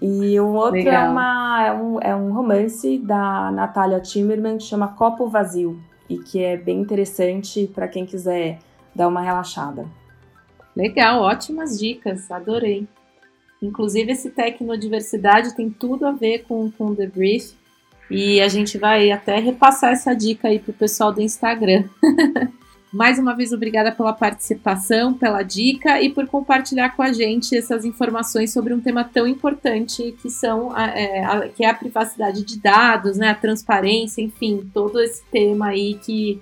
e 0.00 0.38
o 0.40 0.46
outro 0.54 0.78
é, 0.78 1.08
uma, 1.08 1.66
é, 1.66 1.72
um, 1.72 2.00
é 2.00 2.16
um 2.16 2.32
romance 2.32 2.98
da 2.98 3.50
Natalia 3.50 4.00
Timmerman 4.00 4.58
que 4.58 4.64
chama 4.64 4.88
Copo 4.88 5.28
Vazio 5.28 5.78
e 6.08 6.18
que 6.18 6.42
é 6.42 6.56
bem 6.56 6.80
interessante 6.80 7.70
para 7.74 7.88
quem 7.88 8.06
quiser 8.06 8.60
dar 8.94 9.08
uma 9.08 9.20
relaxada. 9.20 9.86
Legal, 10.76 11.20
ótimas 11.20 11.78
dicas, 11.78 12.30
adorei. 12.30 12.88
Inclusive, 13.62 14.12
esse 14.12 14.30
Tecnodiversidade 14.30 15.54
tem 15.54 15.70
tudo 15.70 16.06
a 16.06 16.12
ver 16.12 16.44
com, 16.48 16.70
com 16.70 16.86
o 16.88 16.96
The 16.96 17.06
Brief. 17.06 17.54
E 18.10 18.40
a 18.40 18.48
gente 18.48 18.76
vai 18.76 19.10
até 19.10 19.38
repassar 19.38 19.92
essa 19.92 20.12
dica 20.14 20.48
aí 20.48 20.58
pro 20.58 20.72
pessoal 20.72 21.12
do 21.12 21.22
Instagram. 21.22 21.84
Mais 22.92 23.18
uma 23.18 23.34
vez, 23.34 23.52
obrigada 23.52 23.90
pela 23.90 24.12
participação, 24.12 25.14
pela 25.14 25.42
dica 25.42 26.02
e 26.02 26.10
por 26.10 26.26
compartilhar 26.26 26.90
com 26.94 27.02
a 27.02 27.10
gente 27.10 27.56
essas 27.56 27.86
informações 27.86 28.52
sobre 28.52 28.74
um 28.74 28.80
tema 28.82 29.02
tão 29.02 29.26
importante 29.26 30.14
que 30.20 30.28
são 30.28 30.76
é, 30.76 31.24
a, 31.24 31.48
que 31.48 31.64
é 31.64 31.70
a 31.70 31.74
privacidade 31.74 32.44
de 32.44 32.60
dados, 32.60 33.16
né, 33.16 33.30
a 33.30 33.34
transparência, 33.34 34.20
enfim, 34.20 34.70
todo 34.74 35.00
esse 35.00 35.24
tema 35.30 35.68
aí 35.68 35.94
que 35.94 36.38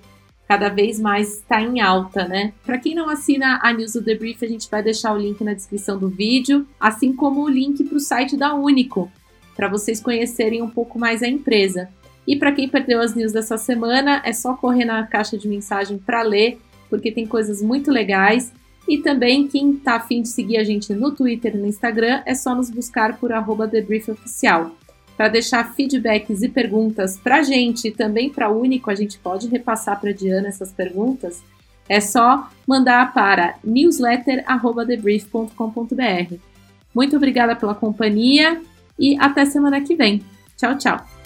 cada 0.51 0.67
vez 0.67 0.99
mais 0.99 1.35
está 1.35 1.61
em 1.61 1.79
alta, 1.79 2.27
né? 2.27 2.51
Para 2.65 2.77
quem 2.77 2.93
não 2.93 3.09
assina 3.09 3.57
a 3.63 3.71
News 3.71 3.93
do 3.93 4.01
Debrief, 4.01 4.43
a 4.43 4.49
gente 4.49 4.69
vai 4.69 4.83
deixar 4.83 5.13
o 5.13 5.17
link 5.17 5.41
na 5.45 5.53
descrição 5.53 5.97
do 5.97 6.09
vídeo, 6.09 6.67
assim 6.77 7.13
como 7.13 7.41
o 7.41 7.47
link 7.47 7.81
para 7.85 7.95
o 7.95 8.01
site 8.01 8.35
da 8.35 8.53
Único, 8.53 9.09
para 9.55 9.69
vocês 9.69 10.01
conhecerem 10.01 10.61
um 10.61 10.69
pouco 10.69 10.99
mais 10.99 11.23
a 11.23 11.27
empresa. 11.29 11.87
E 12.27 12.35
para 12.35 12.51
quem 12.51 12.67
perdeu 12.67 12.99
as 12.99 13.15
news 13.15 13.31
dessa 13.31 13.57
semana, 13.57 14.21
é 14.25 14.33
só 14.33 14.53
correr 14.53 14.83
na 14.83 15.07
caixa 15.07 15.37
de 15.37 15.47
mensagem 15.47 15.97
para 15.97 16.21
ler, 16.21 16.59
porque 16.89 17.13
tem 17.13 17.25
coisas 17.25 17.61
muito 17.61 17.89
legais. 17.89 18.51
E 18.85 18.97
também, 18.97 19.47
quem 19.47 19.75
está 19.75 19.95
afim 19.95 20.21
de 20.21 20.27
seguir 20.27 20.57
a 20.57 20.65
gente 20.65 20.93
no 20.93 21.11
Twitter 21.11 21.55
e 21.55 21.59
no 21.59 21.65
Instagram, 21.65 22.23
é 22.25 22.35
só 22.35 22.53
nos 22.53 22.69
buscar 22.69 23.17
por 23.17 23.31
arroba 23.31 23.71
Oficial 24.09 24.75
para 25.21 25.29
deixar 25.29 25.75
feedbacks 25.75 26.41
e 26.41 26.49
perguntas 26.49 27.15
para 27.15 27.35
a 27.35 27.43
gente 27.43 27.89
e 27.89 27.91
também 27.91 28.31
para 28.31 28.49
o 28.49 28.59
Único, 28.59 28.89
a 28.89 28.95
gente 28.95 29.19
pode 29.19 29.47
repassar 29.47 30.01
para 30.01 30.09
a 30.09 30.13
Diana 30.13 30.47
essas 30.47 30.71
perguntas, 30.71 31.43
é 31.87 32.01
só 32.01 32.49
mandar 32.65 33.13
para 33.13 33.53
newsletter.debrief.com.br. 33.63 36.35
Muito 36.95 37.15
obrigada 37.15 37.55
pela 37.55 37.75
companhia 37.75 38.59
e 38.97 39.15
até 39.19 39.45
semana 39.45 39.79
que 39.81 39.95
vem. 39.95 40.23
Tchau, 40.57 40.75
tchau! 40.75 41.20